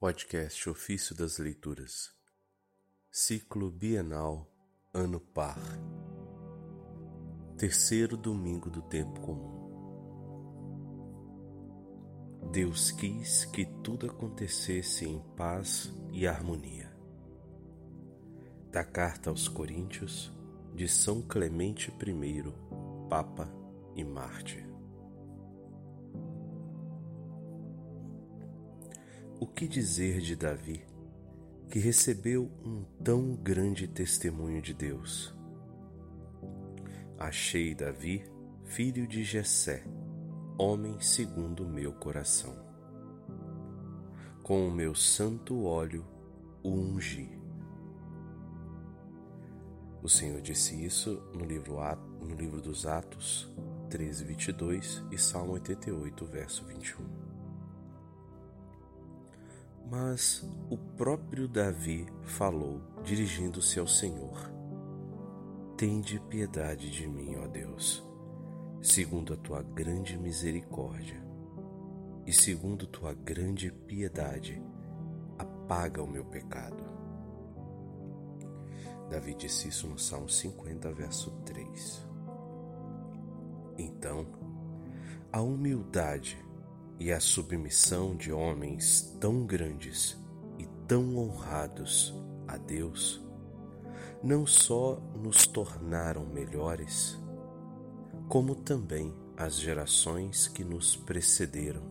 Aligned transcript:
Podcast 0.00 0.66
Ofício 0.70 1.14
das 1.14 1.36
Leituras 1.36 2.10
Ciclo 3.12 3.70
Bienal 3.70 4.50
Ano 4.94 5.20
Par 5.20 5.58
Terceiro 7.58 8.16
domingo 8.16 8.70
do 8.70 8.80
tempo 8.80 9.20
comum 9.20 9.60
Deus 12.50 12.90
quis 12.92 13.44
que 13.44 13.66
tudo 13.84 14.06
acontecesse 14.06 15.04
em 15.04 15.20
paz 15.36 15.92
e 16.10 16.26
harmonia. 16.26 16.90
Da 18.72 18.82
Carta 18.82 19.28
aos 19.28 19.48
Coríntios, 19.48 20.32
de 20.74 20.88
São 20.88 21.20
Clemente 21.20 21.90
I, 21.90 23.08
Papa 23.10 23.52
e 23.94 24.02
Mártir. 24.02 24.69
O 29.42 29.46
que 29.46 29.66
dizer 29.66 30.20
de 30.20 30.36
Davi, 30.36 30.84
que 31.70 31.78
recebeu 31.78 32.50
um 32.62 32.84
tão 33.02 33.34
grande 33.34 33.88
testemunho 33.88 34.60
de 34.60 34.74
Deus? 34.74 35.34
Achei 37.18 37.74
Davi, 37.74 38.22
filho 38.66 39.06
de 39.06 39.24
Jessé, 39.24 39.82
homem 40.58 41.00
segundo 41.00 41.66
meu 41.66 41.90
coração. 41.90 42.54
Com 44.42 44.68
o 44.68 44.70
meu 44.70 44.94
santo 44.94 45.64
óleo 45.64 46.04
o 46.62 46.74
ungi. 46.74 47.30
O 50.02 50.08
Senhor 50.08 50.42
disse 50.42 50.84
isso 50.84 51.14
no 51.32 51.46
livro, 51.46 51.78
no 52.20 52.34
livro 52.34 52.60
dos 52.60 52.84
Atos 52.84 53.50
13, 53.88 54.22
22 54.22 55.02
e 55.10 55.16
Salmo 55.16 55.54
88, 55.54 56.26
verso 56.26 56.62
21. 56.66 57.19
Mas 59.90 60.48
o 60.70 60.78
próprio 60.78 61.48
Davi 61.48 62.06
falou, 62.22 62.80
dirigindo-se 63.02 63.80
ao 63.80 63.88
Senhor: 63.88 64.48
Tende 65.76 66.20
piedade 66.20 66.88
de 66.92 67.08
mim, 67.08 67.34
ó 67.34 67.48
Deus, 67.48 68.00
segundo 68.80 69.34
a 69.34 69.36
tua 69.36 69.64
grande 69.64 70.16
misericórdia, 70.16 71.20
e 72.24 72.32
segundo 72.32 72.86
tua 72.86 73.12
grande 73.12 73.72
piedade, 73.72 74.62
apaga 75.36 76.00
o 76.00 76.06
meu 76.06 76.24
pecado. 76.24 76.84
Davi 79.10 79.34
disse 79.34 79.66
isso 79.66 79.88
no 79.88 79.98
Salmo 79.98 80.28
50, 80.28 80.92
verso 80.92 81.32
3. 81.44 82.08
Então, 83.76 84.24
a 85.32 85.40
humildade 85.40 86.38
e 87.00 87.10
a 87.10 87.18
submissão 87.18 88.14
de 88.14 88.30
homens 88.30 89.16
tão 89.18 89.44
grandes 89.44 90.16
e 90.56 90.66
tão 90.86 91.16
honrados 91.16 92.14
a 92.46 92.56
Deus 92.56 93.20
não 94.22 94.46
só 94.46 95.00
nos 95.16 95.46
tornaram 95.46 96.26
melhores, 96.26 97.18
como 98.28 98.54
também 98.54 99.14
as 99.36 99.58
gerações 99.58 100.46
que 100.46 100.62
nos 100.62 100.94
precederam, 100.94 101.82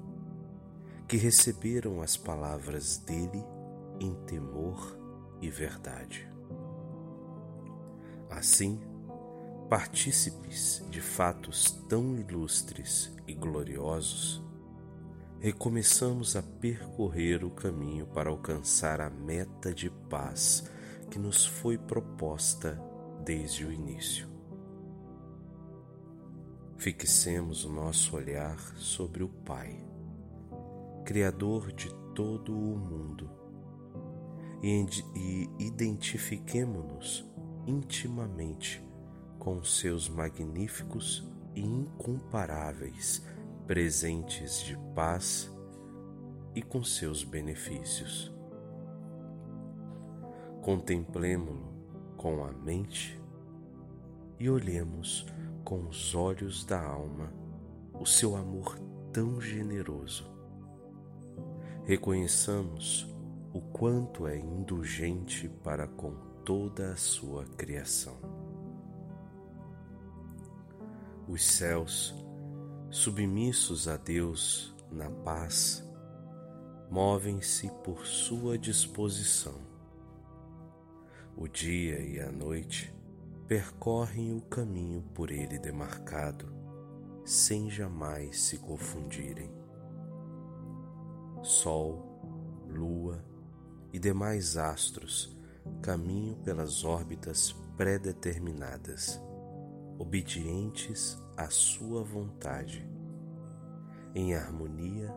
que 1.08 1.18
receberam 1.18 2.02
as 2.02 2.16
palavras 2.16 2.98
dele 2.98 3.44
em 4.00 4.14
temor 4.26 4.96
e 5.42 5.50
verdade. 5.50 6.30
Assim, 8.30 8.80
partícipes 9.68 10.86
de 10.90 11.02
fatos 11.02 11.72
tão 11.90 12.16
ilustres 12.16 13.12
e 13.28 13.34
gloriosos, 13.34 14.44
recomeçamos 15.40 16.36
a 16.36 16.44
percorrer 16.44 17.46
o 17.46 17.50
caminho 17.50 18.06
para 18.08 18.30
alcançar 18.30 19.00
a 19.00 19.10
meta 19.10 19.74
de 19.74 19.90
paz 19.90 20.70
que 21.10 21.18
nos 21.18 21.46
foi 21.46 21.78
proposta 21.78 22.78
desde 23.24 23.66
o 23.66 23.72
início. 23.72 24.28
Fixemos 26.78 27.64
o 27.64 27.72
nosso 27.72 28.16
olhar 28.16 28.58
sobre 28.76 29.24
o 29.24 29.30
Pai, 29.30 29.82
Criador 31.06 31.72
de 31.72 31.94
todo 32.14 32.54
o 32.54 32.78
mundo, 32.78 33.30
e 34.62 35.50
identifiquemo-nos 35.58 37.26
intimamente 37.66 38.84
com 39.38 39.64
seus 39.64 40.10
magníficos 40.10 41.26
e 41.56 41.62
incomparáveis 41.62 43.26
presentes 43.70 44.62
de 44.62 44.76
paz 44.96 45.48
e 46.56 46.62
com 46.64 46.84
seus 46.84 47.24
benefícios. 47.24 48.34
Contemplemo-lo 50.60 51.72
com 52.18 52.44
a 52.44 52.52
mente 52.52 53.22
e 54.40 54.50
olhemos 54.50 55.28
com 55.64 55.88
os 55.88 56.16
olhos 56.16 56.66
da 56.66 56.84
alma 56.84 57.32
o 57.94 58.08
seu 58.08 58.36
amor 58.36 58.80
tão 59.14 59.40
generoso. 59.40 60.26
Reconheçamos 61.84 63.16
o 63.54 63.62
quanto 63.62 64.26
é 64.26 64.36
indulgente 64.36 65.48
para 65.48 65.86
com 65.86 66.16
toda 66.44 66.94
a 66.94 66.98
sua 66.98 67.46
criação. 67.56 68.18
Os 71.28 71.46
céus 71.46 72.16
submissos 72.92 73.88
a 73.88 73.98
Deus 73.98 74.74
na 74.92 75.12
paz, 75.12 75.88
movem-se 76.90 77.70
por 77.84 78.08
sua 78.08 78.58
disposição. 78.58 79.62
O 81.38 81.48
dia 81.48 82.00
e 82.00 82.20
a 82.20 82.32
noite 82.32 82.92
percorrem 83.48 84.36
o 84.36 84.42
caminho 84.42 85.04
por 85.14 85.30
ele 85.30 85.60
demarcado, 85.60 86.52
sem 87.24 87.70
jamais 87.70 88.42
se 88.42 88.58
confundirem. 88.58 89.52
Sol, 91.44 92.66
lua 92.68 93.24
e 93.94 94.00
demais 94.00 94.58
astros 94.58 95.38
caminham 95.80 96.36
pelas 96.42 96.84
órbitas 96.84 97.56
pré-determinadas 97.78 99.22
obedientes 100.00 101.22
à 101.40 101.50
Sua 101.50 102.04
vontade, 102.04 102.86
em 104.14 104.36
harmonia 104.36 105.10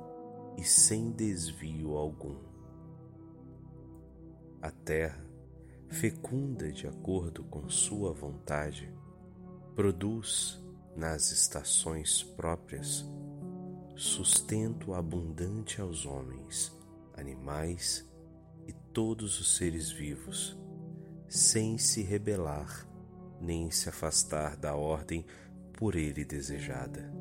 e 0.56 0.62
sem 0.62 1.10
desvio 1.10 1.96
algum. 1.96 2.36
A 4.62 4.70
terra, 4.70 5.26
fecunda 5.88 6.70
de 6.70 6.86
acordo 6.86 7.42
com 7.42 7.68
Sua 7.68 8.12
vontade, 8.12 8.88
produz, 9.74 10.62
nas 10.94 11.32
estações 11.32 12.22
próprias, 12.22 13.04
sustento 13.96 14.94
abundante 14.94 15.80
aos 15.80 16.06
homens, 16.06 16.72
animais 17.14 18.08
e 18.64 18.72
todos 18.72 19.40
os 19.40 19.56
seres 19.56 19.90
vivos, 19.90 20.56
sem 21.28 21.78
se 21.78 22.00
rebelar 22.00 22.86
nem 23.42 23.72
se 23.72 23.88
afastar 23.88 24.56
da 24.56 24.76
ordem 24.76 25.26
por 25.74 25.96
ele 25.96 26.24
desejada. 26.24 27.12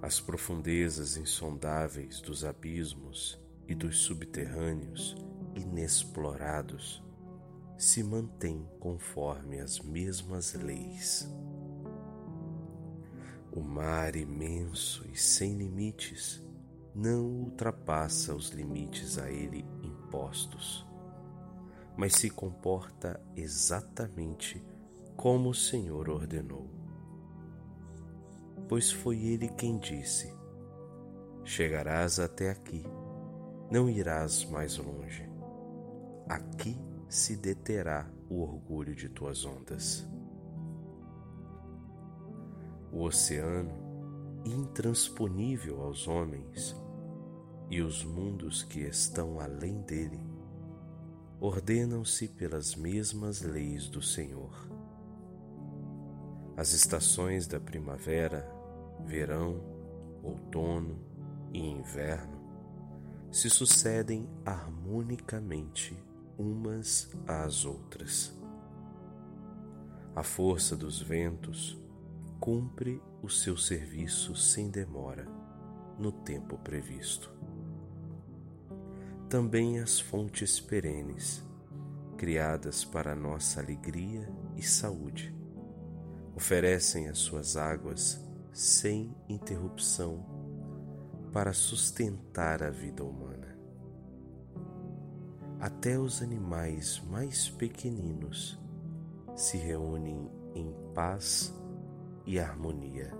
As 0.00 0.20
profundezas 0.20 1.16
insondáveis 1.16 2.20
dos 2.20 2.44
abismos 2.44 3.40
e 3.66 3.74
dos 3.74 3.98
subterrâneos 3.98 5.16
inexplorados 5.54 7.02
se 7.76 8.02
mantêm 8.02 8.68
conforme 8.78 9.60
as 9.60 9.80
mesmas 9.80 10.54
leis. 10.54 11.28
O 13.52 13.60
mar 13.60 14.14
imenso 14.14 15.04
e 15.12 15.16
sem 15.16 15.56
limites 15.56 16.42
não 16.94 17.24
ultrapassa 17.24 18.34
os 18.34 18.50
limites 18.50 19.18
a 19.18 19.30
ele 19.30 19.64
impostos 19.82 20.88
mas 21.98 22.12
se 22.12 22.30
comporta 22.30 23.20
exatamente 23.34 24.64
como 25.18 25.48
o 25.50 25.54
Senhor 25.54 26.08
ordenou. 26.08 26.70
Pois 28.68 28.92
foi 28.92 29.18
Ele 29.18 29.48
quem 29.48 29.76
disse: 29.76 30.32
Chegarás 31.44 32.20
até 32.20 32.50
aqui, 32.50 32.84
não 33.68 33.90
irás 33.90 34.44
mais 34.44 34.78
longe. 34.78 35.28
Aqui 36.28 36.78
se 37.08 37.36
deterá 37.36 38.08
o 38.30 38.42
orgulho 38.42 38.94
de 38.94 39.08
tuas 39.08 39.44
ondas. 39.44 40.06
O 42.92 43.02
oceano, 43.02 43.72
intransponível 44.44 45.82
aos 45.82 46.06
homens, 46.06 46.76
e 47.68 47.82
os 47.82 48.04
mundos 48.04 48.62
que 48.62 48.82
estão 48.82 49.40
além 49.40 49.82
dele, 49.82 50.20
ordenam-se 51.40 52.28
pelas 52.28 52.76
mesmas 52.76 53.42
leis 53.42 53.88
do 53.88 54.00
Senhor. 54.00 54.77
As 56.58 56.72
estações 56.72 57.46
da 57.46 57.60
primavera, 57.60 58.44
verão, 59.06 59.62
outono 60.24 60.98
e 61.52 61.60
inverno 61.60 62.36
se 63.30 63.48
sucedem 63.48 64.28
harmonicamente 64.44 65.96
umas 66.36 67.12
às 67.28 67.64
outras. 67.64 68.36
A 70.16 70.24
força 70.24 70.76
dos 70.76 71.00
ventos 71.00 71.80
cumpre 72.40 73.00
o 73.22 73.28
seu 73.28 73.56
serviço 73.56 74.34
sem 74.34 74.68
demora, 74.68 75.28
no 75.96 76.10
tempo 76.10 76.58
previsto. 76.58 77.32
Também 79.28 79.78
as 79.78 80.00
fontes 80.00 80.58
perenes, 80.58 81.40
criadas 82.16 82.84
para 82.84 83.14
nossa 83.14 83.60
alegria 83.60 84.28
e 84.56 84.62
saúde, 84.64 85.37
oferecem 86.38 87.08
as 87.08 87.18
suas 87.18 87.56
águas 87.56 88.24
sem 88.52 89.12
interrupção 89.28 90.24
para 91.32 91.52
sustentar 91.52 92.62
a 92.62 92.70
vida 92.70 93.02
humana. 93.02 93.58
Até 95.58 95.98
os 95.98 96.22
animais 96.22 97.02
mais 97.10 97.48
pequeninos 97.48 98.56
se 99.34 99.56
reúnem 99.56 100.30
em 100.54 100.72
paz 100.94 101.52
e 102.24 102.38
harmonia. 102.38 103.12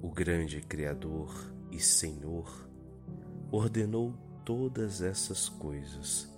O 0.00 0.12
grande 0.12 0.60
Criador 0.60 1.34
e 1.72 1.80
Senhor 1.80 2.70
ordenou 3.50 4.14
todas 4.44 5.02
essas 5.02 5.48
coisas 5.48 6.32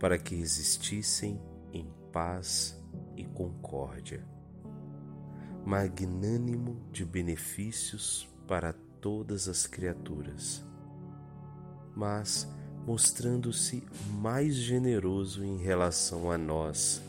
para 0.00 0.18
que 0.18 0.34
existissem 0.34 1.40
em 1.72 1.88
paz 2.18 2.76
e 3.16 3.24
concórdia, 3.24 4.26
magnânimo 5.64 6.82
de 6.90 7.04
benefícios 7.04 8.28
para 8.44 8.72
todas 9.00 9.48
as 9.48 9.68
criaturas, 9.68 10.66
mas 11.94 12.52
mostrando-se 12.84 13.86
mais 14.20 14.56
generoso 14.56 15.44
em 15.44 15.58
relação 15.58 16.28
a 16.32 16.36
nós, 16.36 17.00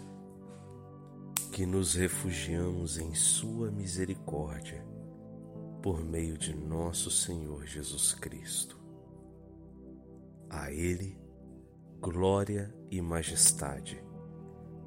que 1.53 1.65
nos 1.65 1.95
refugiamos 1.95 2.99
em 2.99 3.15
Sua 3.15 3.71
misericórdia 3.71 4.85
por 5.81 6.05
meio 6.05 6.37
de 6.37 6.55
nosso 6.55 7.09
Senhor 7.09 7.65
Jesus 7.65 8.13
Cristo. 8.13 8.79
A 10.47 10.71
Ele, 10.71 11.19
glória 11.99 12.71
e 12.91 13.01
majestade, 13.01 14.07